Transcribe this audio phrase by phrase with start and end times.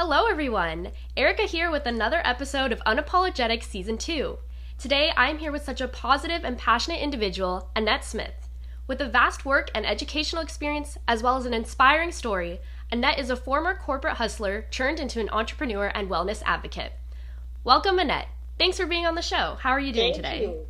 [0.00, 0.92] Hello, everyone.
[1.16, 4.38] Erica here with another episode of Unapologetic Season 2.
[4.78, 8.48] Today, I'm here with such a positive and passionate individual, Annette Smith.
[8.86, 12.60] With a vast work and educational experience, as well as an inspiring story,
[12.92, 16.92] Annette is a former corporate hustler turned into an entrepreneur and wellness advocate.
[17.64, 18.28] Welcome, Annette.
[18.56, 19.56] Thanks for being on the show.
[19.58, 20.42] How are you doing Thank today?
[20.42, 20.66] You.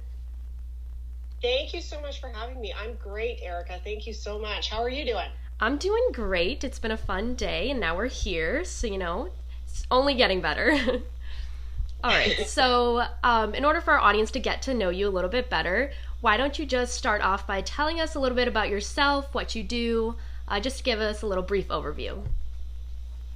[1.43, 2.73] Thank you so much for having me.
[2.73, 3.79] I'm great, Erica.
[3.85, 4.71] Thank you so much.
[4.71, 5.29] How are you doing?
[5.61, 6.63] I'm doing great.
[6.63, 9.31] It's been a fun day, and now we're here, so you know,
[9.65, 10.73] it's only getting better.
[12.05, 15.11] All right, so um, in order for our audience to get to know you a
[15.11, 15.91] little bit better,
[16.21, 19.57] why don't you just start off by telling us a little bit about yourself, what
[19.57, 20.15] you do,
[20.47, 22.23] uh, just give us a little brief overview.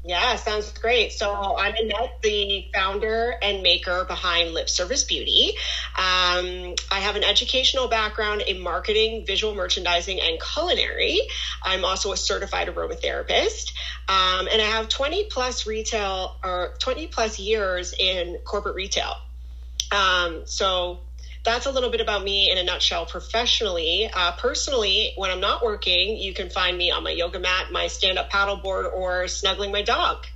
[0.05, 1.13] Yeah, sounds great.
[1.13, 5.53] So I'm Annette, the founder and maker behind Lip Service Beauty.
[5.97, 6.62] Um,
[7.03, 11.21] have an educational background in marketing, visual merchandising, and culinary.
[11.63, 13.73] I'm also a certified aromatherapist,
[14.09, 19.17] um, and I have 20 plus retail or 20 plus years in corporate retail.
[19.93, 21.01] Um, so
[21.45, 24.09] that's a little bit about me in a nutshell professionally.
[24.13, 27.89] Uh, personally, when I'm not working, you can find me on my yoga mat, my
[27.89, 30.27] stand up paddleboard, or snuggling my dog.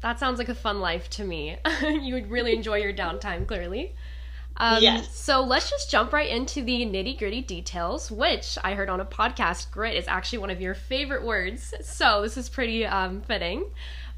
[0.00, 1.58] That sounds like a fun life to me.
[1.82, 3.94] you would really enjoy your downtime, clearly.
[4.60, 5.16] Um, Yes.
[5.16, 9.06] So let's just jump right into the nitty gritty details, which I heard on a
[9.06, 9.70] podcast.
[9.70, 11.72] Grit is actually one of your favorite words.
[11.82, 13.64] So this is pretty um, fitting.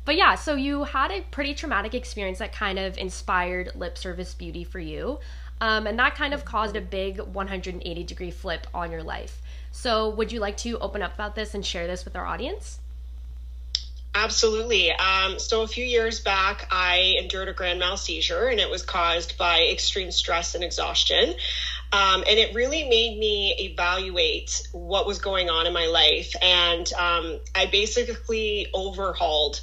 [0.05, 4.35] But yeah, so you had a pretty traumatic experience that kind of inspired lip service
[4.35, 5.21] beauty for you.
[5.61, 9.41] Um, and that kind of caused a big 180 degree flip on your life.
[9.71, 12.81] So, would you like to open up about this and share this with our audience?
[14.15, 14.93] Absolutely.
[14.93, 18.83] Um, so a few years back, I endured a grand mal seizure, and it was
[18.83, 21.35] caused by extreme stress and exhaustion.
[21.93, 26.35] Um, and it really made me evaluate what was going on in my life.
[26.43, 29.61] And um, I basically overhauled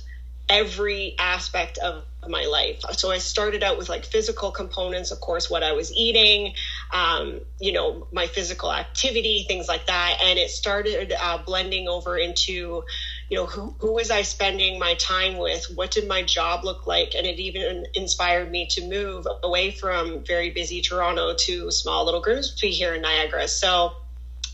[0.49, 2.81] every aspect of my life.
[2.93, 6.53] So I started out with like physical components, of course, what I was eating,
[6.91, 10.17] um, you know, my physical activity, things like that.
[10.23, 12.83] And it started uh, blending over into,
[13.29, 15.71] you know, who, who was I spending my time with?
[15.75, 17.13] What did my job look like?
[17.15, 22.21] And it even inspired me to move away from very busy Toronto to small little
[22.21, 23.47] Grimsby here in Niagara.
[23.47, 23.93] So,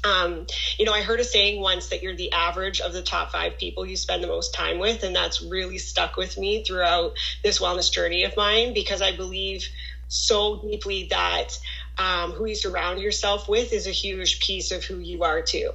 [0.03, 0.45] um,
[0.77, 3.57] you know, I heard a saying once that you're the average of the top five
[3.57, 5.03] people you spend the most time with.
[5.03, 7.13] And that's really stuck with me throughout
[7.43, 9.65] this wellness journey of mine because I believe
[10.09, 11.57] so deeply that
[11.97, 15.71] um, who you surround yourself with is a huge piece of who you are too.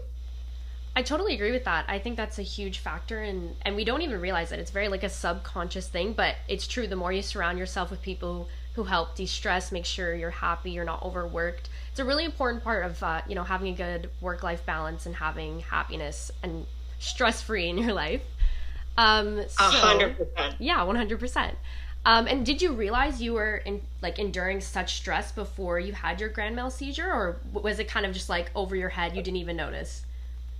[0.96, 1.84] I totally agree with that.
[1.88, 4.58] I think that's a huge factor and and we don't even realize it.
[4.58, 8.02] It's very like a subconscious thing, but it's true the more you surround yourself with
[8.02, 11.68] people who help de-stress, make sure you're happy, you're not overworked.
[11.90, 15.14] It's a really important part of uh, you know having a good work-life balance and
[15.14, 16.66] having happiness and
[16.98, 18.22] stress-free in your life.
[18.98, 20.56] Um, so, A hundred percent.
[20.58, 21.56] yeah, one hundred percent.
[22.04, 26.18] Um, and did you realize you were in like enduring such stress before you had
[26.20, 29.14] your grand mal seizure, or was it kind of just like over your head?
[29.14, 30.02] You didn't even notice.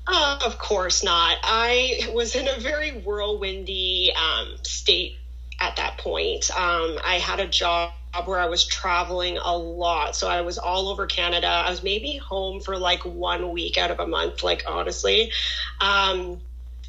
[0.07, 1.37] Uh, of course not.
[1.43, 5.17] I was in a very whirlwindy um, state
[5.61, 6.51] at that point.
[6.51, 7.93] Um, I had a job
[8.25, 10.17] where I was traveling a lot.
[10.17, 11.47] So I was all over Canada.
[11.47, 15.31] I was maybe home for like one week out of a month, like honestly.
[15.81, 16.41] Um,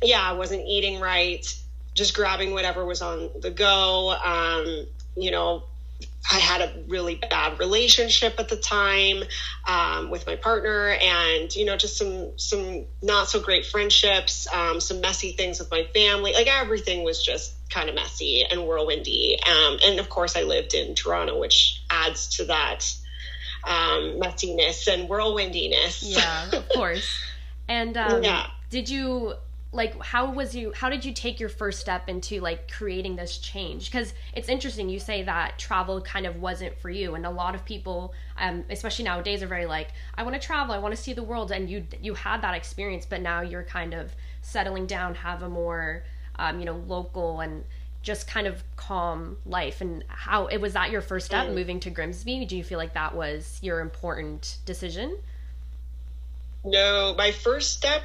[0.02, 1.46] yeah, I wasn't eating right,
[1.94, 4.12] just grabbing whatever was on the go.
[4.12, 5.64] Um, you know,
[6.30, 9.24] I had a really bad relationship at the time
[9.68, 14.80] um, with my partner, and you know, just some some not so great friendships, um,
[14.80, 16.34] some messy things with my family.
[16.34, 19.36] Like everything was just kind of messy and whirlwindy.
[19.48, 22.94] Um, and of course, I lived in Toronto, which adds to that
[23.64, 26.02] um, messiness and whirlwindiness.
[26.04, 27.20] Yeah, of course.
[27.68, 28.48] And um, Yeah.
[28.70, 29.34] did you
[29.74, 33.38] like how was you how did you take your first step into like creating this
[33.38, 33.90] change?
[33.90, 37.56] Because it's interesting you say that travel kind of wasn't for you and a lot
[37.56, 41.02] of people um, especially nowadays are very like i want to travel i want to
[41.02, 44.86] see the world and you you had that experience but now you're kind of settling
[44.86, 46.04] down have a more
[46.38, 47.64] um, you know local and
[48.02, 49.80] just kind of calm life.
[49.80, 51.54] And how it was that your first step Mm.
[51.54, 52.46] moving to grimsby?
[52.46, 55.18] Do you feel like that was your important decision
[56.64, 58.04] No, my first step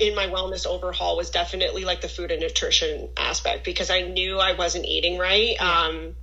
[0.00, 4.38] in my wellness overhaul was definitely like the food and nutrition aspect because I knew
[4.38, 5.60] I wasn't eating right.
[5.60, 6.14] Um,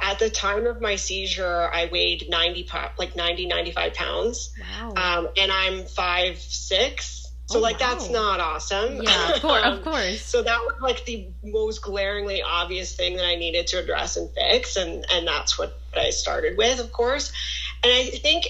[0.00, 4.50] at the time of my seizure, I weighed 90, po- like 90, 95 pounds.
[4.60, 7.18] wow Um, and I'm five, six.
[7.46, 9.02] So Oh, like, that's not awesome.
[9.02, 10.22] yeah of course, of Um, course.
[10.24, 14.30] So that was like the most glaringly obvious thing that I needed to address and
[14.30, 17.32] fix, and and that's what I started with, of course.
[17.82, 18.46] And I think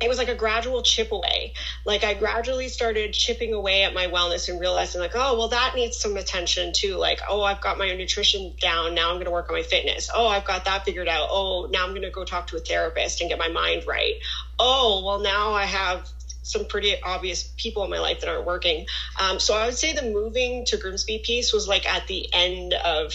[0.00, 1.52] it was like a gradual chip away.
[1.84, 5.74] Like I gradually started chipping away at my wellness and realizing like, oh, well, that
[5.74, 6.96] needs some attention too.
[6.96, 8.94] Like, oh, I've got my nutrition down.
[8.94, 10.08] Now I'm going to work on my fitness.
[10.14, 11.28] Oh, I've got that figured out.
[11.30, 14.14] Oh, now I'm going to go talk to a therapist and get my mind right.
[14.58, 16.08] Oh, well, now I have
[16.42, 18.86] some pretty obvious people in my life that aren't working.
[19.20, 22.74] Um, so I would say the moving to Grimsby piece was like at the end
[22.74, 23.12] of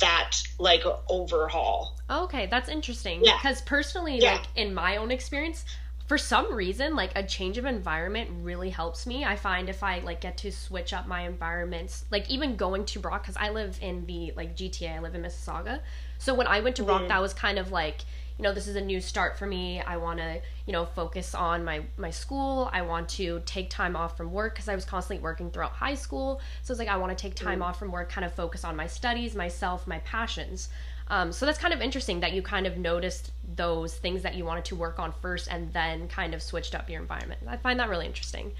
[0.00, 1.98] that like overhaul.
[2.10, 3.24] Okay, that's interesting.
[3.24, 3.36] Yeah.
[3.36, 4.34] Because personally, Yeah.
[4.34, 5.64] like in my own experience,
[6.06, 9.24] for some reason, like a change of environment really helps me.
[9.24, 12.98] I find if I like get to switch up my environments, like even going to
[12.98, 15.80] Brock, because I live in the like GTA, I live in Mississauga.
[16.18, 17.08] So when I went to Brock, Mhm.
[17.08, 18.02] that was kind of like,
[18.38, 19.80] you know, this is a new start for me.
[19.80, 22.68] I want to, you know, focus on my my school.
[22.72, 25.94] I want to take time off from work because I was constantly working throughout high
[25.94, 26.40] school.
[26.62, 28.74] So it's like I want to take time off from work, kind of focus on
[28.74, 30.68] my studies, myself, my passions.
[31.06, 34.44] Um, so that's kind of interesting that you kind of noticed those things that you
[34.44, 37.42] wanted to work on first and then kind of switched up your environment.
[37.46, 38.52] I find that really interesting.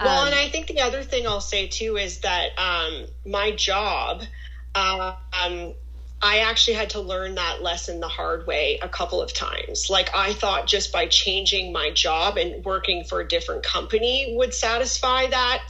[0.00, 3.52] Well, Um, and I think the other thing I'll say too is that um, my
[3.52, 4.22] job,
[4.74, 5.74] uh, um,
[6.22, 9.90] I actually had to learn that lesson the hard way a couple of times.
[9.90, 14.54] Like I thought just by changing my job and working for a different company would
[14.54, 15.68] satisfy that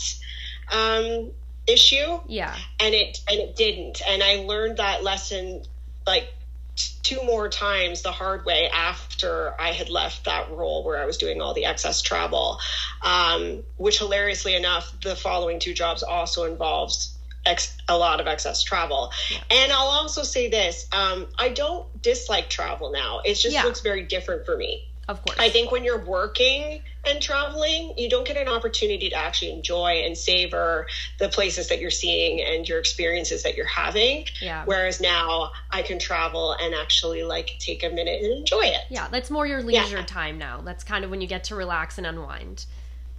[0.72, 1.32] um,
[1.66, 2.54] issue, yeah.
[2.80, 4.02] and it and it didn't.
[4.08, 5.62] And I learned that lesson
[6.06, 6.32] like
[6.76, 11.06] t- two more times the hard way after I had left that role where I
[11.06, 12.60] was doing all the excess travel,
[13.02, 17.08] um, which hilariously enough, the following two jobs also involved
[17.46, 19.10] ex- a lot of excess travel.
[19.50, 23.20] And I'll also say this: um, I don't dislike travel now.
[23.24, 23.64] It just Yeah.
[23.64, 24.88] looks very different for me.
[25.08, 25.38] Of course.
[25.38, 30.02] I think when you're working and traveling, you don't get an opportunity to actually enjoy
[30.04, 30.88] and savor
[31.20, 34.26] the places that you're seeing and your experiences that you're having.
[34.42, 34.64] Yeah.
[34.64, 38.80] Whereas now I can travel and actually like take a minute and enjoy it.
[38.90, 39.82] yeah, that's more your Yeah.
[39.84, 40.60] leisure time now.
[40.64, 42.66] That's kind of when you get to relax and unwind.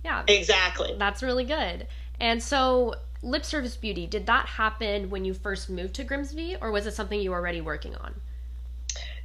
[0.03, 0.23] Yeah.
[0.27, 0.93] Exactly.
[0.99, 1.87] That's really good.
[2.19, 6.71] And so, lip service beauty, did that happen when you first moved to Grimsby or
[6.71, 8.13] was it something you were already working on?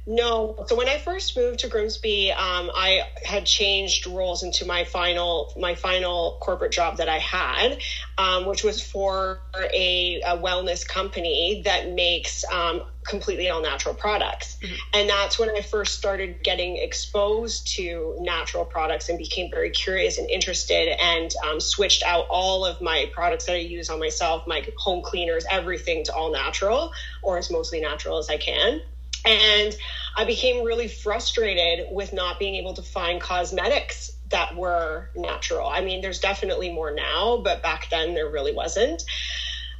[0.05, 0.65] No.
[0.67, 5.53] So when I first moved to Grimsby, um, I had changed roles into my final
[5.57, 7.77] my final corporate job that I had,
[8.17, 14.57] um, which was for a, a wellness company that makes um, completely all natural products.
[14.93, 20.17] And that's when I first started getting exposed to natural products and became very curious
[20.17, 24.47] and interested and um, switched out all of my products that I use on myself,
[24.47, 26.91] my home cleaners, everything to all natural
[27.21, 28.81] or as mostly natural as I can.
[29.25, 29.75] And
[30.17, 35.67] I became really frustrated with not being able to find cosmetics that were natural.
[35.67, 39.03] I mean, there's definitely more now, but back then there really wasn't.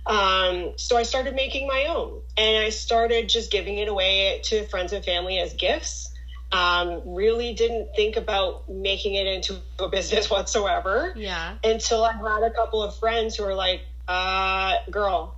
[0.05, 4.65] Um, so I started making my own and I started just giving it away to
[4.65, 6.09] friends and family as gifts.
[6.51, 11.55] Um, really didn't think about making it into a business whatsoever Yeah.
[11.63, 15.35] until I had a couple of friends who were like, uh, girl,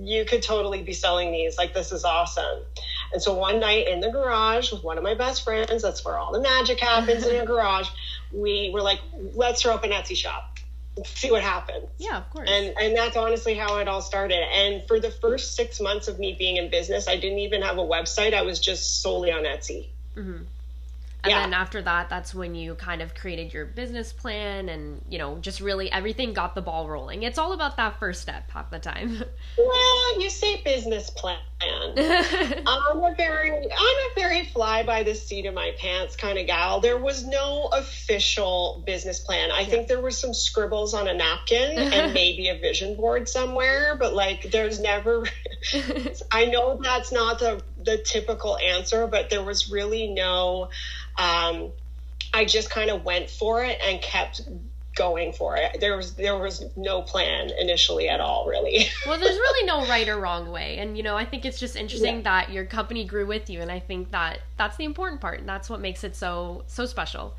[0.00, 1.56] you could totally be selling these.
[1.56, 2.60] Like, this is awesome.
[3.12, 6.18] And so one night in the garage with one of my best friends, that's where
[6.18, 7.88] all the magic happens in a garage,
[8.32, 9.00] we were like,
[9.34, 10.55] let's throw up an Etsy shop,
[11.04, 11.88] see what happens.
[11.98, 12.48] Yeah, of course.
[12.50, 14.42] And and that's honestly how it all started.
[14.52, 17.78] And for the first six months of me being in business, I didn't even have
[17.78, 18.34] a website.
[18.34, 19.88] I was just solely on Etsy.
[20.16, 20.44] Mm-hmm.
[21.26, 21.40] And Yeah.
[21.40, 25.38] then after that, that's when you kind of created your business plan and, you know,
[25.38, 27.24] just really everything got the ball rolling.
[27.24, 29.24] It's all about that first step half the time.
[29.58, 31.38] Well, you say business plan.
[31.62, 36.46] I'm a very I'm a very fly by the seat of my pants kind of
[36.46, 36.80] gal.
[36.80, 39.50] There was no official business plan.
[39.50, 43.96] I think there were some scribbles on a napkin and maybe a vision board somewhere,
[43.98, 45.26] but like there's never
[46.30, 50.68] I know that's not the the typical answer, but there was really no
[51.18, 51.70] um
[52.34, 54.42] I just kind of went for it and kept
[54.96, 55.78] going for it.
[55.78, 58.86] There was there was no plan initially at all, really.
[59.06, 60.78] well, there's really no right or wrong way.
[60.78, 62.22] And, you know, I think it's just interesting Yeah.
[62.22, 63.60] that your company grew with you.
[63.60, 65.38] And I think that that's the important part.
[65.38, 67.36] And that's what makes it so, so special.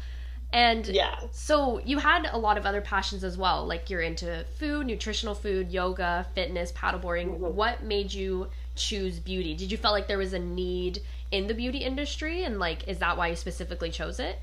[0.54, 1.20] And yeah.
[1.32, 3.66] so you had a lot of other passions as well.
[3.66, 7.40] Like you're into food, nutritional food, yoga, fitness, paddleboarding.
[7.40, 7.52] Mhm.
[7.52, 9.54] What made you choose beauty?
[9.54, 12.44] Did you feel like there was a need in the beauty industry?
[12.44, 14.40] And, like, is that why you specifically chose it?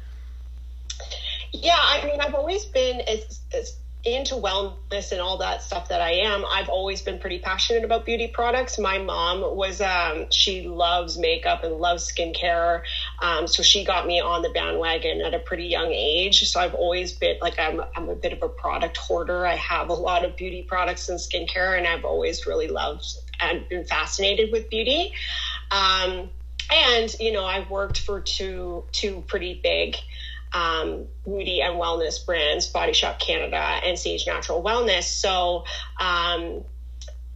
[1.52, 6.00] Yeah, I mean, I've always been as, as into wellness and all that stuff that
[6.00, 6.44] I am.
[6.44, 8.78] I've always been pretty passionate about beauty products.
[8.78, 12.82] My mom was, um, she loves makeup and loves skincare.
[13.22, 16.46] Um, so she got me on the bandwagon at a pretty young age.
[16.50, 19.46] So I've always been like, I'm, I'm a bit of a product hoarder.
[19.46, 23.06] I have a lot of beauty products and skincare, and I've always really loved
[23.50, 25.12] and been fascinated with beauty.
[25.70, 26.30] Um,
[26.70, 29.96] and, you know, I worked for two, two pretty big
[30.52, 35.04] um, beauty and wellness brands, Body Shop Canada and Saje Natural Wellness.
[35.04, 35.64] So,
[36.00, 36.64] um,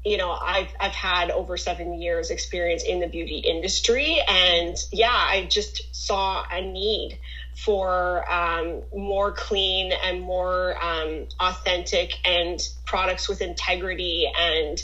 [0.05, 4.23] you know, I've, I've had over seven years experience in the beauty industry.
[4.27, 7.19] And yeah, I just saw a need
[7.57, 14.81] for um, more clean and more um, authentic and products with integrity and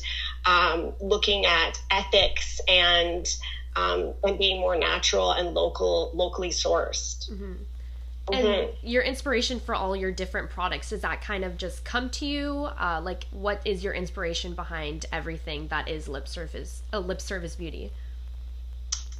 [0.47, 3.27] um, looking at ethics and
[3.77, 7.31] um, and being more natural and local locally sourced.
[7.31, 7.53] Mm-hmm.
[8.33, 8.87] And mm-hmm.
[8.87, 12.69] your inspiration for all your different products does that kind of just come to you?
[12.79, 17.55] Uh, like, what is your inspiration behind everything that is lip service, uh, lip service
[17.55, 17.91] beauty?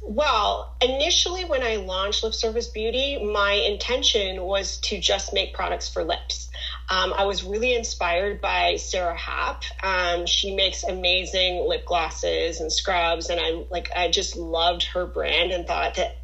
[0.01, 5.89] Well, initially, when I launched Lip Service Beauty, my intention was to just make products
[5.89, 6.49] for lips.
[6.89, 9.63] Um, I was really inspired by Sara Happ.
[9.81, 15.05] Um, she makes amazing lip glosses and scrubs, and I like I just loved her
[15.05, 16.17] brand and thought that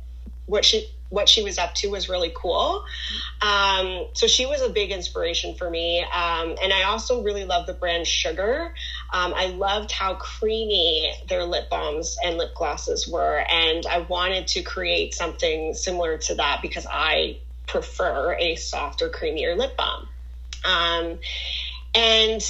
[0.46, 2.84] what she what she was up to was really cool.
[3.42, 6.00] Um, so she was a big inspiration for me.
[6.00, 8.74] Um, and I also really love the brand Sugar.
[9.12, 13.44] Um, I loved how creamy their lip balms and lip glosses were.
[13.52, 19.58] And I wanted to create something similar to that because I prefer a softer, creamier
[19.58, 20.08] lip balm.
[20.66, 21.20] Um,
[21.96, 22.42] and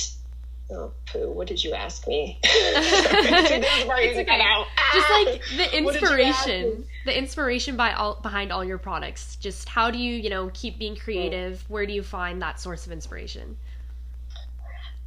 [0.74, 1.30] Oh, poo.
[1.30, 2.40] What did you ask me?
[4.94, 9.36] Just like the inspiration, the inspiration by all behind all your products.
[9.36, 11.66] Just how do you, you know, keep being creative?
[11.68, 13.58] Where do you find that source of inspiration?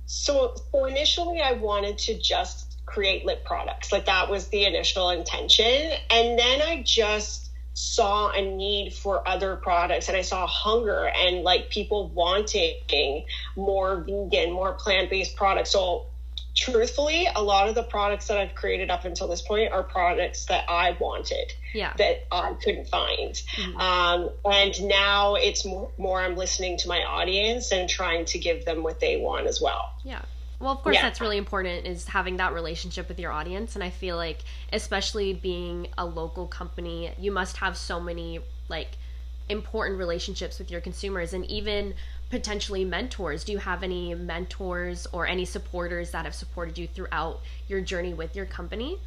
[0.04, 3.90] So, so initially, I wanted to just create lip products.
[3.90, 7.43] Like that was the initial intention, and then I just
[7.74, 13.26] saw a need for other products and I saw hunger and like people wanting
[13.56, 15.70] more vegan, more plant based products.
[15.70, 16.06] So,
[16.56, 20.46] truthfully, a lot of the products that I've created up until this point are products
[20.46, 21.92] that I wanted yeah.
[21.98, 23.34] that I couldn't find.
[23.34, 23.80] Mm-hmm.
[23.80, 28.64] Um, and now it's more, more I'm listening to my audience and trying to give
[28.64, 29.92] them what they want as well.
[30.04, 30.22] Yeah.
[30.60, 31.02] Well, of course, yeah.
[31.02, 33.74] that's really important is having that relationship with your audience.
[33.74, 34.38] And I feel like,
[34.72, 38.96] especially being a local company, you must have so many like
[39.48, 41.94] important relationships with your consumers and even
[42.30, 43.44] potentially mentors.
[43.44, 48.14] Do you have any mentors or any supporters that have supported you throughout your journey
[48.14, 48.98] with your company?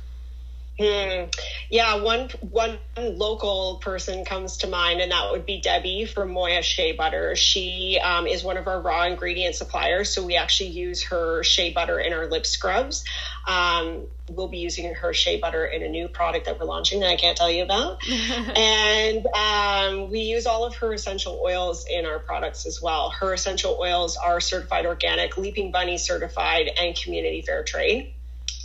[0.80, 1.34] Mm,
[1.72, 6.62] yeah, one one local person comes to mind, and that would be Debbie from Moya
[6.62, 7.36] Shea Butter.
[7.36, 11.74] She um, is one of our raw ingredient suppliers, so we actually use her shea
[11.74, 13.04] butter in our lip scrubs.
[13.48, 17.10] Um, we'll be using her shea butter in a new product that we're launching that
[17.10, 22.06] I can't tell you about, and um, we use all of her essential oils in
[22.06, 23.10] our products as well.
[23.10, 28.14] Her essential oils are certified organic, Leaping Bunny certified, and community fair trade.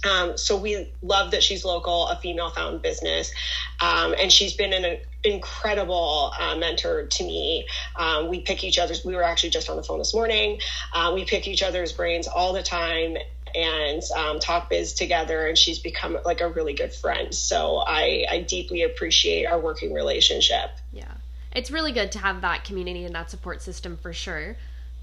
[0.09, 3.33] Um, so we love that she's local, a female found business.
[3.81, 7.67] Um, and she's been an incredible uh, mentor to me.
[7.97, 10.61] Um, we pick each other's, we were actually just on the phone this morning.
[10.93, 13.17] Uh, we pick each other's brains all the time
[13.55, 18.25] and um, talk biz together and she's become like a really good friend so I,
[18.31, 21.13] I deeply appreciate our working relationship yeah
[21.55, 24.57] it's really good to have that community and that support system for sure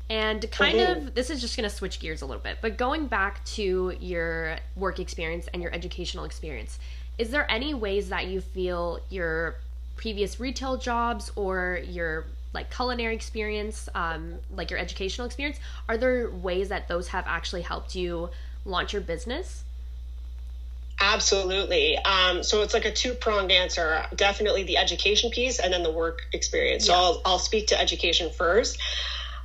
[0.09, 1.07] and kind mm-hmm.
[1.07, 3.93] of, this is just going to switch gears a little bit, but going back to
[3.99, 6.79] your work experience and your educational experience,
[7.17, 9.55] is there any ways that you feel your
[9.97, 16.29] previous retail jobs or your like culinary experience, um, like your educational experience, are there
[16.31, 18.29] ways that those have actually helped you
[18.65, 19.63] launch your business?
[21.01, 21.97] Absolutely.
[21.97, 24.03] Um, so it's like a two pronged answer.
[24.15, 26.87] Definitely the education piece and then the work experience.
[26.87, 26.93] Yeah.
[26.93, 28.79] So I'll, I'll speak to education first.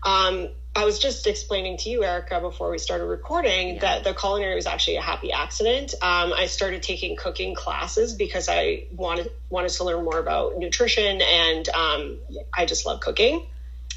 [0.04, 3.80] Um, I was just explaining to you, Erica, before we started recording, yeah.
[3.80, 5.94] that the culinary was actually a happy accident.
[6.02, 11.22] Um, I started taking cooking classes because I wanted wanted to learn more about nutrition,
[11.22, 12.18] and um,
[12.52, 13.46] I just love cooking.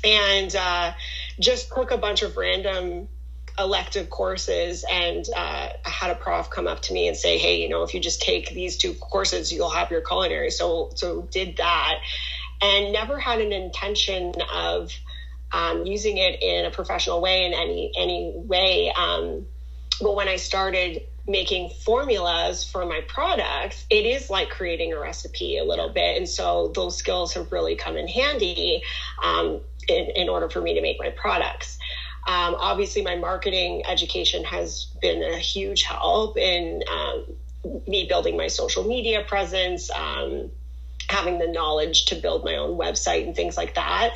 [0.04, 0.94] And uh,
[1.40, 3.08] just took a bunch of random
[3.58, 7.60] elective courses, and uh, I had a prof come up to me and say, "Hey,
[7.60, 11.24] you know, if you just take these two courses, you'll have your culinary." So, so
[11.24, 11.96] did that,
[12.62, 14.92] and never had an intention of
[15.52, 18.92] um, using it in a professional way in any any way.
[18.92, 19.46] Um,
[20.02, 25.58] but when I started making formulas for my products, it is like creating a recipe
[25.58, 28.84] a little bit, and so those skills have really come in handy
[29.24, 31.78] um, in, in order for me to make my products.
[32.28, 37.26] Um, obviously, my marketing education has been a huge help in um,
[37.88, 40.52] me building my social media presence, um,
[41.10, 44.14] having the knowledge to build my own website and things like that.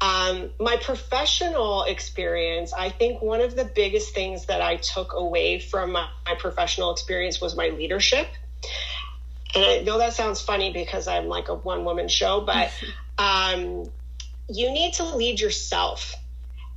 [0.00, 5.58] Um, my professional experience, I think one of the biggest things that I took away
[5.58, 8.28] from my, my professional experience was my leadership.
[9.54, 12.70] And I know that sounds funny because I'm like a one woman show, but
[13.18, 13.90] um,
[14.48, 16.14] you need to lead yourself.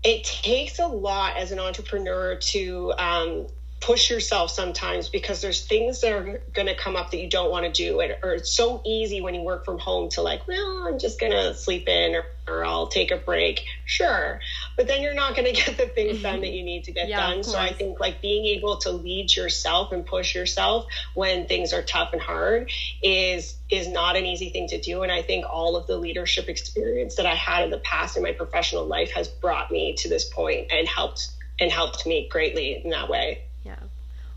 [0.04, 3.48] It takes a lot as an entrepreneur to um,
[3.82, 7.50] push yourself sometimes because there's things that are going to come up that you don't
[7.50, 8.00] want to do.
[8.00, 11.20] And, or it's so easy when you work from home to like well i'm just
[11.20, 13.66] going to sleep in or, or, i'll take a break.
[13.86, 14.40] Sure.
[14.78, 16.42] But then you're not going to get the things done mm-hmm.
[16.42, 17.44] that you need to get yeah, done.
[17.44, 20.86] so i think like being able to lead yourself and push yourself
[21.16, 22.72] when things are tough and hard
[23.02, 25.02] is is not an easy thing to do.
[25.02, 28.22] And i think all of the leadership experience that i had in the past in
[28.22, 32.82] my professional life has brought me to this point and helped and helped me greatly
[32.84, 33.44] in that way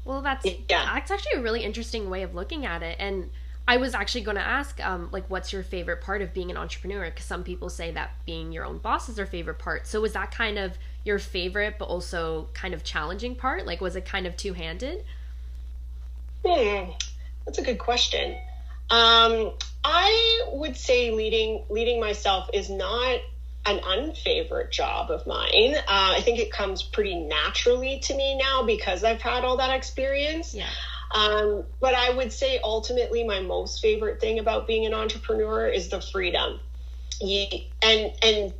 [0.04, 0.92] well, that's yeah.
[0.94, 2.96] that's actually a really interesting way of looking at it.
[2.98, 3.30] And
[3.66, 6.56] I was actually going to ask, um, like, what's your favorite part of being an
[6.56, 7.06] entrepreneur?
[7.06, 9.86] Because some people say that being your own boss is their favorite part.
[9.86, 13.64] So was that kind of your favorite, but also kind of challenging part?
[13.66, 15.04] Like, was it kind of two handed?
[16.44, 16.90] Hmm,
[17.46, 18.36] that's a good question.
[18.90, 23.20] Um, I would say leading leading myself is not
[23.66, 25.74] an unfavorite job of mine.
[25.76, 29.74] Uh, I think it comes pretty naturally to me now because I've had all that
[29.74, 30.54] experience.
[30.54, 30.68] Yeah.
[31.14, 35.88] Um, but I would say ultimately my most favorite thing about being an entrepreneur is
[35.88, 36.60] the freedom.
[37.22, 38.54] and and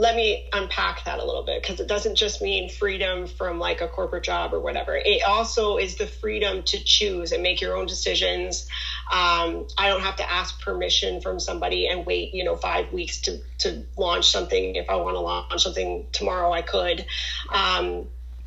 [0.00, 3.80] let me unpack that a little bit because it doesn't just mean freedom from like
[3.80, 4.94] a corporate job or whatever.
[4.96, 8.68] It also is the freedom to choose and make your own decisions.
[9.10, 13.22] Um, I don't have to ask permission from somebody and wait, you know, five weeks
[13.22, 14.76] to, to launch something.
[14.76, 17.04] If I want to launch something tomorrow, I could.
[17.52, 18.06] Um,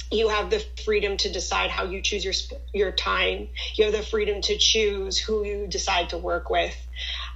[0.10, 2.34] you have the freedom to decide how you choose your
[2.74, 3.48] your time.
[3.76, 6.76] You have the freedom to choose who you decide to work with.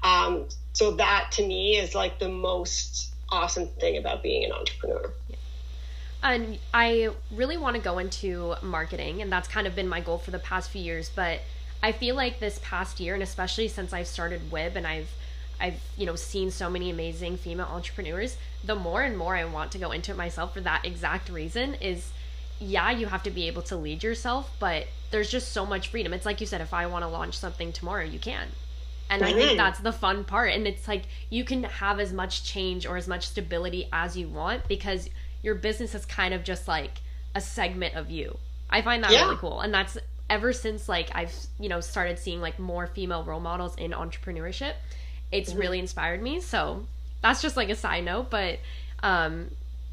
[0.04, 5.12] Um, so that to me is like the most awesome thing about being an entrepreneur.
[6.24, 10.18] And I really want to go into marketing, and that's kind of been my goal
[10.18, 11.12] for the past few years.
[11.13, 11.42] But
[11.84, 15.10] I feel like this past year, and especially since I've started WIB and I've
[15.60, 19.72] I've you know seen so many amazing female entrepreneurs, the more and more I want
[19.74, 22.12] to go into it myself for that exact reason is
[22.60, 26.14] yeah, you have to be able to lead yourself, but there's just so much freedom.
[26.14, 28.48] It's like you said, if I want to launch something tomorrow, you can.
[29.09, 29.24] And.
[29.24, 30.53] I think that's the fun part.
[30.53, 34.27] And it's like you can have as much change or as much stability as you
[34.27, 35.09] want because
[35.44, 37.01] your business is kind of just like
[37.35, 38.37] a segment of you.
[38.70, 39.25] I find that yeah.
[39.25, 39.61] really cool.
[39.61, 39.98] And that's
[40.29, 44.74] ever since like I've, you know, started seeing like more female role models in entrepreneurship,
[45.31, 45.59] it's mm-hmm.
[45.59, 46.39] really inspired me.
[46.39, 46.85] So
[47.22, 48.29] that's just like a side note.
[48.29, 48.59] But
[49.03, 49.51] um,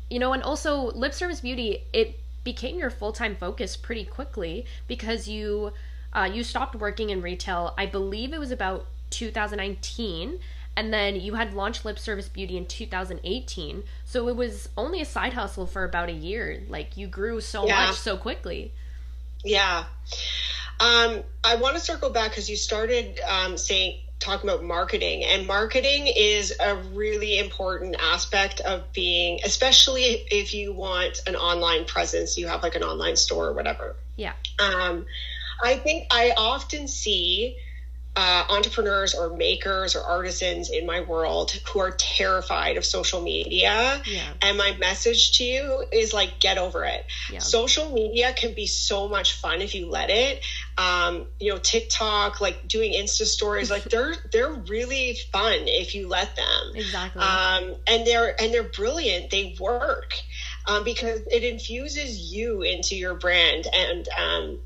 [0.08, 4.66] you know, and also lip service beauty, it became your full time focus pretty quickly
[4.88, 5.72] because you
[6.12, 7.74] uh, you stopped working in retail.
[7.76, 10.40] I believe it was about 2019
[10.76, 15.04] and then you had launched lip service beauty in 2018 so it was only a
[15.04, 16.62] side hustle for about a year.
[16.68, 17.86] Like you grew so yeah.
[17.86, 18.72] much so quickly.
[19.44, 19.84] Yeah.
[20.80, 25.46] Um, i want to circle back because you started um, saying talking about marketing and
[25.46, 32.36] marketing is a really important aspect of being especially if you want an online presence
[32.36, 33.96] you have like an online store or whatever.
[34.16, 34.32] Yeah.
[34.58, 35.06] Um,
[35.62, 37.56] i think i often see
[38.14, 44.02] uh, entrepreneurs or makers or artisans in my world who are terrified of social media.
[44.04, 44.32] Yeah.
[44.42, 47.06] And my message to you is like, get over it.
[47.30, 47.38] Yeah.
[47.38, 50.44] Social media can be so much fun if you let it.
[50.76, 56.08] Um, you know, TikTok, like doing Insta stories, like they're they're really fun if you
[56.08, 56.72] let them.
[56.74, 57.22] Exactly.
[57.22, 59.30] Um, and they're and they're brilliant.
[59.30, 60.14] They work.
[60.64, 64.60] Um, because it infuses you into your brand and um,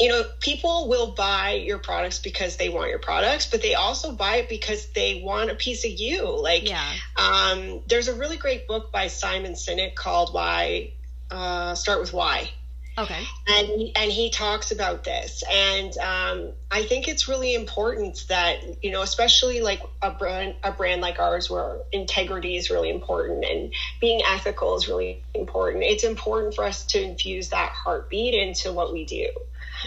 [0.00, 4.12] you know, people will buy your products because they want your products, but they also
[4.12, 6.40] buy it because they want a piece of you.
[6.40, 6.92] Like, yeah.
[7.16, 10.92] um, there's a really great book by Simon Sinek called Why,
[11.30, 12.48] uh, Start with Why.
[12.96, 13.24] Okay.
[13.46, 18.90] And and he talks about this, and um, I think it's really important that you
[18.90, 23.72] know, especially like a brand a brand like ours, where integrity is really important and
[24.00, 25.84] being ethical is really important.
[25.84, 29.28] It's important for us to infuse that heartbeat into what we do.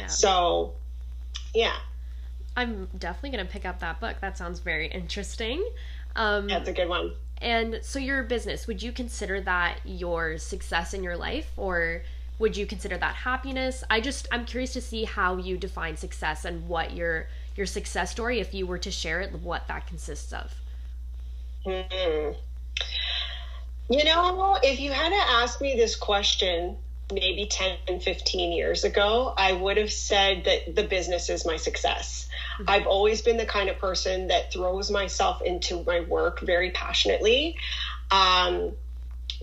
[0.08, 0.74] So,
[1.54, 1.78] yeah.
[2.56, 4.18] I'm definitely going to pick up that book.
[4.22, 5.66] That sounds very interesting.
[6.16, 7.14] Um, That's a good one.
[7.42, 12.04] And so, your business, would you consider that your success in your life or
[12.40, 13.84] would you consider that happiness?
[13.90, 18.12] I just, I'm curious to see how you define success and what your your success
[18.12, 20.54] story, if you were to share it, what that consists of.
[21.64, 22.32] hmm
[23.90, 26.78] You know, if you had to ask me this question
[27.12, 31.58] maybe 10 and 15 years ago, I would have said that the business is my
[31.58, 32.28] success.
[32.56, 32.70] Mm-hmm.
[32.70, 37.58] I've always been the kind of person that throws myself into my work very passionately.
[38.12, 38.74] Um,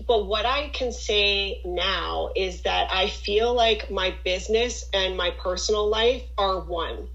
[0.07, 5.31] but what I can say now is that I feel like my business and my
[5.31, 7.07] personal life are one.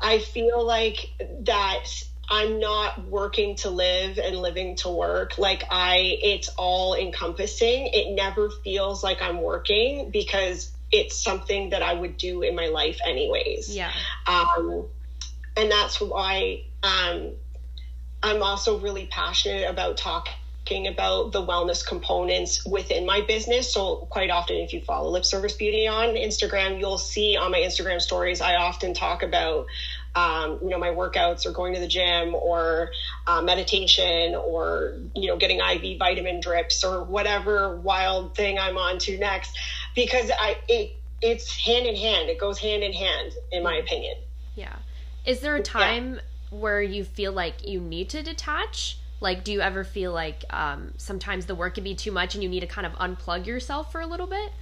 [0.00, 1.86] I feel like that
[2.28, 5.38] I'm not working to live and living to work.
[5.38, 7.90] Like I, it's all encompassing.
[7.92, 12.66] It never feels like I'm working because it's something that I would do in my
[12.66, 13.74] life anyways.
[13.74, 13.90] Yeah.
[14.26, 14.86] Um,
[15.56, 17.32] and that's why um,
[18.22, 23.72] I'm also really passionate about talking about the wellness components within my business.
[23.72, 27.58] So quite often, if you follow Lip Service Beauty on Instagram, you'll see on my
[27.58, 29.66] Instagram stories, I often talk about
[30.14, 32.90] um, you know, my workouts or going to the gym or
[33.26, 38.98] uh, meditation or, you know, getting IV vitamin drips or whatever wild thing I'm on
[39.00, 39.58] to next
[39.94, 42.28] because I, it, it's hand in hand.
[42.28, 44.16] It goes hand in hand, in my opinion.
[44.54, 44.76] Yeah.
[45.24, 46.20] Is there a time yeah.
[46.58, 48.98] where you feel like you need to detach?
[49.20, 52.42] Like, do you ever feel like um, sometimes the work can be too much and
[52.42, 54.52] you need to kind of unplug yourself for a little bit?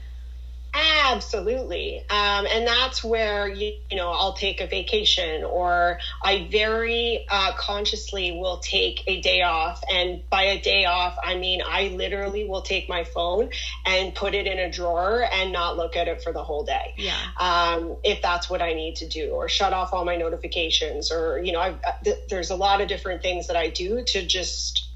[0.74, 1.98] Absolutely.
[2.08, 7.52] Um, and that's where, you, you, know, I'll take a vacation or I very uh,
[7.58, 9.82] consciously will take a day off.
[9.92, 13.50] And by a day off, I mean, I literally will take my phone
[13.84, 16.94] and put it in a drawer and not look at it for the whole day.
[16.96, 17.18] Yeah.
[17.38, 21.38] Um, if that's what I need to do or shut off all my notifications or,
[21.38, 24.88] you know, I've, th- there's a lot of different things that I do to just,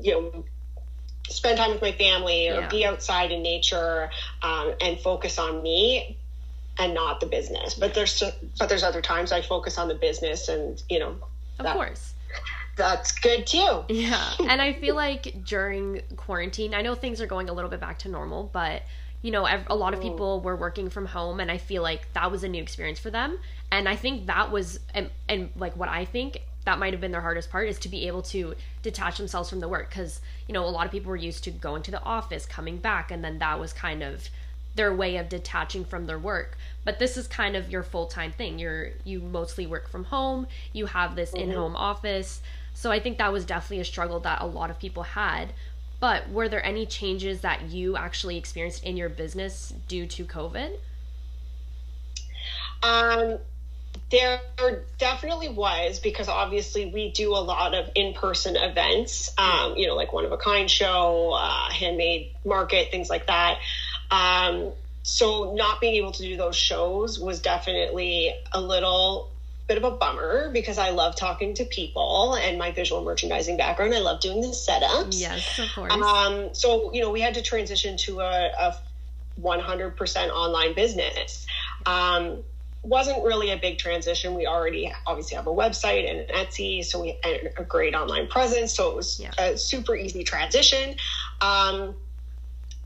[0.00, 0.44] you know,
[1.28, 2.68] spend time with my family or yeah.
[2.68, 4.10] be outside in nature
[4.42, 6.16] um, and focus on me
[6.78, 7.74] and not the business.
[7.74, 8.22] But there's
[8.58, 11.16] but there's other times I focus on the business and you know.
[11.58, 12.14] Of that, course.
[12.76, 13.84] That's good too.
[13.88, 17.80] Yeah, and I feel like during quarantine, I know things are going a little bit
[17.80, 18.82] back to normal, but
[19.22, 20.04] you know, a lot of mm.
[20.04, 23.10] people were working from home, and I feel like that was a new experience for
[23.10, 23.38] them.
[23.72, 27.12] And I think that was, and, and like what I think that might have been
[27.12, 29.88] their hardest part is to be able to detach themselves from the work.
[29.88, 32.76] Because you know a lot of people were used to going to the office coming
[32.76, 34.28] back and then that was kind of
[34.74, 36.58] their way of detaching from their work.
[36.84, 38.58] But this is kind of your full-time thing.
[38.58, 40.46] You're you mostly work from home.
[40.72, 41.50] You have this mm-hmm.
[41.50, 42.42] in-home office.
[42.74, 45.52] So i think that was definitely a struggle that a lot of people had.
[45.98, 50.78] But were there any changes that you actually experienced in your business due to covid?
[52.82, 53.38] Um
[54.10, 54.40] there
[54.98, 60.12] definitely was because obviously we do a lot of in-person events um, you know like
[60.12, 63.58] one of a kind show uh, handmade market things like that
[64.10, 69.30] um, so not being able to do those shows was definitely a little
[69.68, 73.94] bit of a bummer because I love talking to people and my visual merchandising background.
[73.94, 75.20] I love doing the setups.
[75.20, 75.92] Yes, of course.
[75.92, 78.76] Um, so, you know, we had to transition to a, a
[79.40, 81.46] 100% online business.
[81.84, 82.42] Um,
[82.86, 84.34] wasn't really a big transition.
[84.34, 88.28] We already obviously have a website and an Etsy, so we had a great online
[88.28, 88.74] presence.
[88.74, 89.32] So it was yeah.
[89.38, 90.96] a super easy transition.
[91.40, 91.96] Um,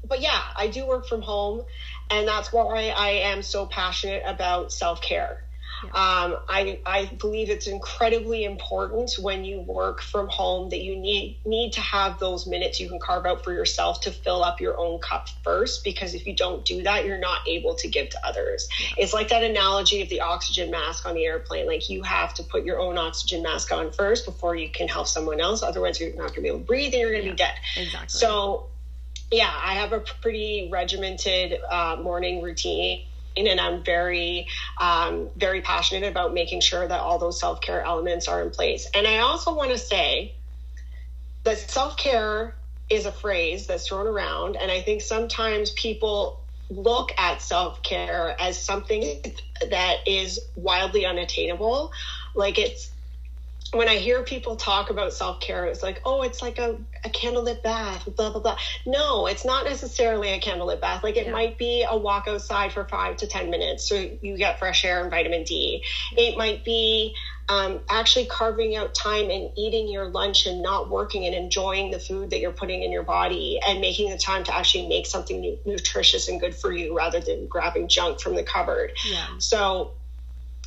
[0.09, 1.65] but yeah, I do work from home,
[2.11, 5.45] and that's why I am so passionate about self care.
[5.85, 11.39] Um, I, I believe it's incredibly important when you work from home that you need
[11.45, 14.79] need to have those minutes you can carve out for yourself to fill up your
[14.79, 18.27] own cup first because if you don't do that you're not able to give to
[18.27, 18.69] others.
[18.81, 19.05] Yeah.
[19.05, 22.43] It's like that analogy of the oxygen mask on the airplane like you have to
[22.43, 26.11] put your own oxygen mask on first before you can help someone else otherwise you're
[26.11, 27.55] not going to be able to breathe and you're going to yeah, be dead.
[27.77, 28.09] Exactly.
[28.09, 28.67] So
[29.33, 33.07] yeah, I have a pretty regimented uh, morning routine
[33.37, 38.29] and I'm very, um, very passionate about making sure that all those self care elements
[38.29, 38.89] are in place.
[38.95, 40.35] And I also want to say
[41.45, 42.55] that self care
[42.89, 46.41] is a phrase that's thrown around, and I think sometimes people
[46.71, 49.23] look at self care as something
[49.71, 51.93] that is wildly unattainable.
[52.35, 52.90] Like it's
[53.73, 57.09] when I hear people talk about self care, it's like, oh, it's like a, a
[57.09, 58.57] candlelit bath, blah, blah, blah.
[58.85, 61.05] No, it's not necessarily a candlelit bath.
[61.05, 61.33] Like it yeah.
[61.33, 65.03] might be a walk outside for five to 10 minutes so you get fresh air
[65.03, 65.85] and vitamin D.
[66.17, 67.15] It might be
[67.49, 71.99] um, actually carving out time and eating your lunch and not working and enjoying the
[71.99, 75.59] food that you're putting in your body and making the time to actually make something
[75.65, 78.93] nutritious and good for you rather than grabbing junk from the cupboard.
[79.09, 79.27] Yeah.
[79.39, 79.93] So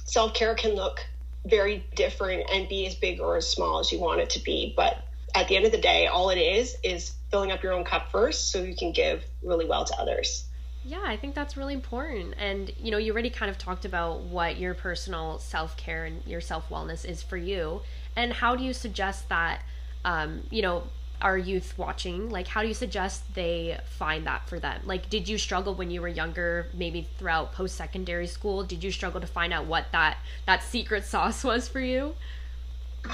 [0.05, 1.05] self care can look
[1.45, 4.73] very different and be as big or as small as you want it to be.
[4.75, 5.03] But
[5.36, 8.12] at the end of the day, all it is is filling up your own cup
[8.12, 10.45] first so you can give really well to others.
[10.86, 12.36] Yeah, I think that's really important.
[12.38, 16.21] And, you know, you already kind of talked about what your personal self care and
[16.25, 17.82] your self wellness is for you.
[18.15, 19.62] And how do you suggest that,
[20.03, 20.84] um, you know,
[21.23, 25.27] our youth watching like how do you suggest they find that for them like did
[25.27, 29.53] you struggle when you were younger maybe throughout post-secondary school did you struggle to find
[29.53, 32.13] out what that that secret sauce was for you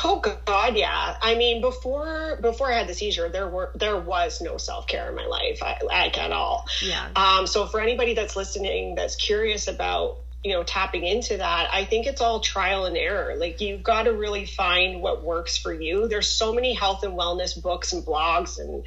[0.04, 1.17] Oh God, yeah.
[1.19, 5.10] I mean, before before I had the seizure, there were there was no self care
[5.10, 6.67] in my life, like at all.
[6.84, 7.08] Yeah.
[7.15, 7.48] Um.
[7.48, 12.08] So for anybody that's listening, that's curious about you know tapping into that i think
[12.08, 13.36] it's all trial and error.
[13.36, 16.08] Like you've got to really find what works for you.
[16.08, 18.84] There's so many health and wellness books and blogs and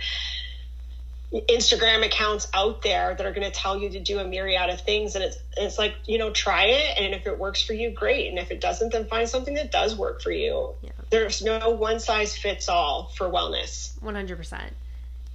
[1.48, 4.82] instagram accounts out there that are going to tell you to do a myriad of
[4.82, 7.90] things and it's it's like you know try it and if it works for you
[7.90, 10.74] great and if it doesn't then find something that does work for you.
[10.82, 10.90] Yeah.
[11.08, 13.98] there's no one size fits all for wellness.
[14.00, 14.60] 100%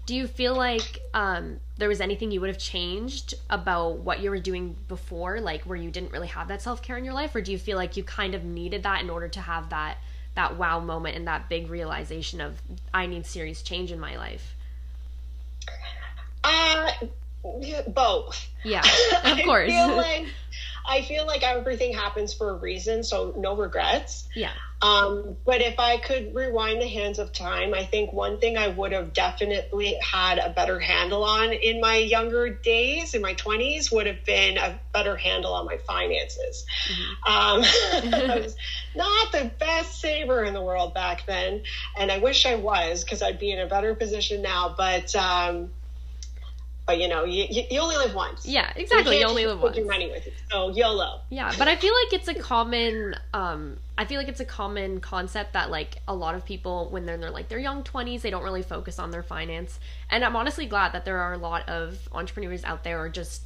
[0.06, 4.30] do you feel like um, there was anything you would have changed about what you
[4.30, 7.36] were doing before like where you didn't really have that self-care in your life?
[7.36, 9.98] Or do you feel like you kind of needed that in order to have that
[10.36, 12.62] that wow moment and that big realization of
[12.94, 14.56] i need serious change in my life?
[16.44, 16.92] Uh
[17.88, 18.48] both.
[18.64, 18.82] Yeah
[19.24, 19.72] of course.
[19.72, 20.26] I feel like
[20.88, 24.28] I feel like everything happens for a reason, so no regrets.
[24.34, 24.52] Yeah.
[24.82, 28.68] Um, but if I could rewind the hands of time, I think one thing I
[28.68, 33.92] would have definitely had a better handle on in my younger days, in my 20s,
[33.92, 36.64] would have been a better handle on my finances.
[36.92, 37.34] Mm-hmm.
[37.34, 38.56] Um, I was
[38.96, 41.64] not the best saver in the world back then,
[41.98, 44.76] and I wish I was because I'd be in a better position now.
[44.78, 45.72] But um,
[46.88, 48.46] but you know, you, you, only live once.
[48.46, 49.16] Yeah, exactly.
[49.16, 49.76] You, you only live once.
[49.76, 51.20] Your money with you, so YOLO.
[51.30, 53.14] Yeah, but I feel like it's a common.
[53.34, 57.06] Um, I feel like it's a common concept that like a lot of people when
[57.06, 59.82] they're in their like their young twenties, they don't really focus on their finance.
[60.10, 63.44] And I'm honestly glad that there are a lot of entrepreneurs out there, or just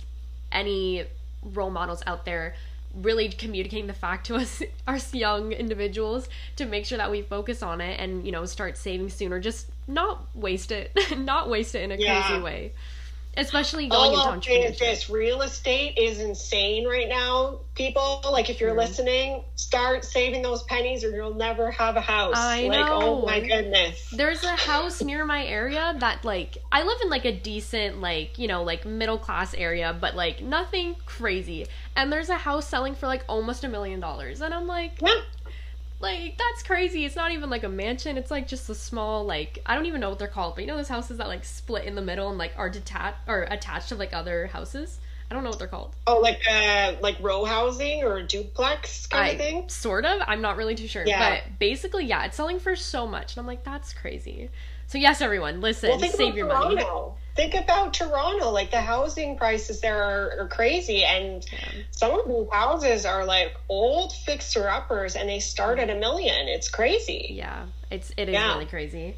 [0.52, 1.06] any
[1.42, 2.54] role models out there
[2.94, 7.64] really communicating the fact to us us young individuals to make sure that we focus
[7.64, 11.82] on it and you know start saving sooner just not waste it not waste it
[11.82, 12.22] in a yeah.
[12.22, 12.72] crazy way
[13.38, 14.80] especially going All into entrepreneurship.
[14.80, 17.60] This real estate is insane right now.
[17.76, 18.80] People, like if you're mm.
[18.80, 22.36] listening, start saving those pennies, or you'll never have a house.
[22.36, 23.00] I like, know.
[23.02, 24.10] oh my goodness.
[24.12, 28.38] There's a house near my area that, like, I live in like a decent, like
[28.38, 31.68] you know, like middle class area, but like nothing crazy.
[31.96, 35.22] And there's a house selling for like almost a million dollars, and I'm like, yeah.
[36.02, 37.06] Like that's crazy.
[37.06, 38.18] It's not even like a mansion.
[38.18, 40.68] It's like just a small like I don't even know what they're called, but you
[40.68, 43.90] know those houses that like split in the middle and like are detached or attached
[43.90, 45.00] to like other houses.
[45.30, 45.96] I don't know what they're called.
[46.08, 49.70] Oh, like uh like row housing or duplex kind I, of thing.
[49.70, 50.22] Sort of.
[50.28, 51.06] I'm not really too sure.
[51.06, 51.36] Yeah.
[51.36, 54.50] But basically, yeah, it's selling for so much, and I'm like, that's crazy.
[54.92, 56.76] So yes, everyone, listen, well, save your Toronto.
[56.76, 57.12] money.
[57.38, 58.50] Think about Toronto.
[58.50, 61.84] Like the housing prices there are, are crazy, and yeah.
[61.92, 66.02] some of these houses are like old fixer uppers, and they start at a mm-hmm.
[66.02, 66.50] million.
[66.50, 67.28] It's crazy.
[67.30, 68.52] Yeah, it's it is yeah.
[68.52, 69.16] really crazy.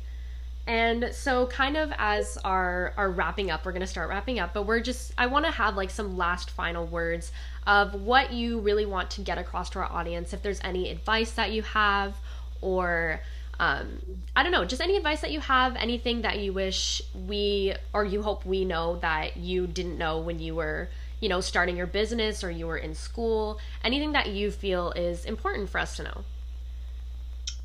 [0.67, 4.67] And so, kind of as our our wrapping up, we're gonna start wrapping up, but
[4.67, 7.31] we're just I want to have like some last final words
[7.65, 10.33] of what you really want to get across to our audience.
[10.33, 12.13] If there's any advice that you have,
[12.61, 13.21] or
[13.59, 13.99] um,
[14.35, 18.03] I don't know, just any advice that you have, anything that you wish we or
[18.03, 20.89] you hope we know that you didn't know when you were,
[21.19, 25.25] you know, starting your business or you were in school, anything that you feel is
[25.25, 26.23] important for us to know.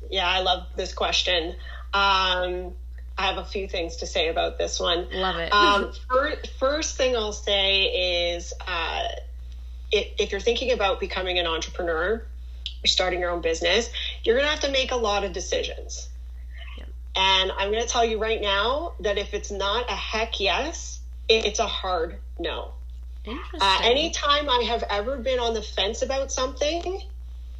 [0.09, 1.55] Yeah, I love this question.
[1.93, 2.73] Um,
[3.17, 5.07] I have a few things to say about this one.
[5.11, 5.51] Love it.
[5.51, 9.07] um, first, first thing I'll say is uh,
[9.91, 12.23] if, if you're thinking about becoming an entrepreneur,
[12.85, 13.89] starting your own business,
[14.29, 16.07] you're going to have to make a lot of decisions.
[16.77, 16.83] Yeah.
[17.15, 20.99] And I'm going to tell you right now that if it's not a heck yes,
[21.27, 22.73] it's a hard no.
[23.59, 27.01] Uh, anytime I have ever been on the fence about something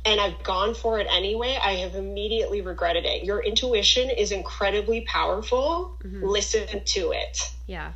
[0.06, 3.24] and I've gone for it anyway, I have immediately regretted it.
[3.24, 5.98] Your intuition is incredibly powerful.
[6.04, 6.24] Mm-hmm.
[6.24, 7.52] Listen to it.
[7.66, 7.94] Yeah.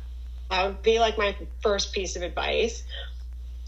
[0.50, 2.82] That would be like my first piece of advice.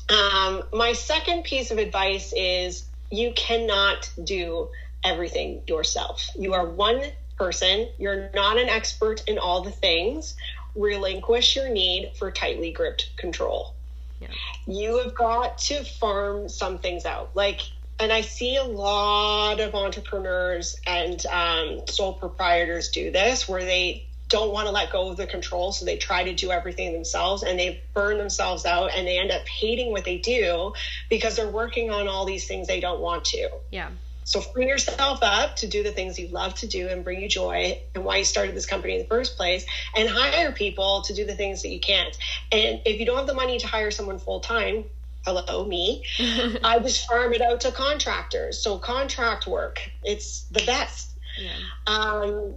[0.08, 4.68] Um, my second piece of advice is you cannot do
[5.06, 6.28] everything yourself.
[6.36, 7.00] You are one
[7.38, 10.34] person, you're not an expert in all the things.
[10.74, 13.74] Relinquish your need for tightly gripped control.
[14.20, 14.28] Yeah.
[14.66, 17.30] You have got to farm some things out.
[17.34, 17.60] Like,
[17.98, 24.06] and I see a lot of entrepreneurs and um, sole proprietors do this where they
[24.28, 27.42] don't want to let go of the control, so they try to do everything themselves
[27.42, 30.72] and they burn themselves out and they end up hating what they do
[31.08, 33.48] because they're working on all these things they don't want to.
[33.70, 33.90] Yeah.
[34.26, 37.28] So free yourself up to do the things you love to do and bring you
[37.28, 41.14] joy and why you started this company in the first place and hire people to
[41.14, 42.14] do the things that you can't.
[42.50, 44.84] And if you don't have the money to hire someone full time,
[45.24, 46.02] hello me,
[46.64, 48.58] I just farm it out to contractors.
[48.60, 51.12] So contract work, it's the best.
[51.38, 51.50] Yeah.
[51.86, 52.54] Um,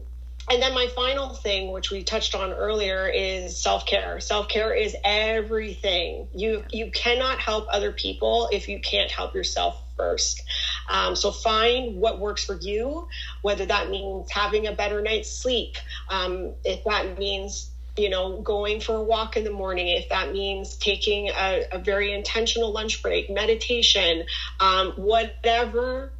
[0.49, 4.19] and then my final thing, which we touched on earlier, is self care.
[4.19, 6.27] Self care is everything.
[6.33, 10.41] You you cannot help other people if you can't help yourself first.
[10.87, 13.07] Um, so find what works for you,
[13.41, 15.75] whether that means having a better night's sleep,
[16.09, 20.31] um, if that means you know, going for a walk in the morning, if that
[20.31, 24.23] means taking a, a very intentional lunch break, meditation,
[24.61, 26.13] um, whatever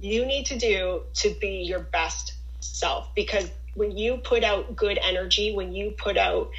[0.00, 3.14] you need to do to be your best self.
[3.14, 6.50] Because when you put out good energy, when you put out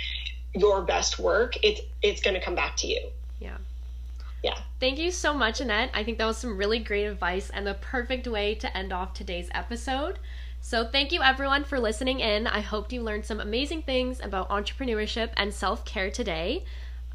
[0.55, 3.09] your best work, it's it's going to come back to you.
[3.39, 3.57] Yeah.
[4.43, 4.57] Yeah.
[4.79, 5.91] Thank you so much, Annette.
[5.93, 9.13] I think that was some really great advice and the perfect way to end off
[9.13, 10.19] today's episode.
[10.61, 12.45] So, thank you everyone for listening in.
[12.47, 16.65] I hope you learned some amazing things about entrepreneurship and self care today.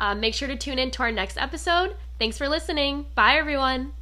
[0.01, 1.97] Uh, make sure to tune in to our next episode.
[2.19, 3.07] Thanks for listening.
[3.15, 3.93] Bye, everyone.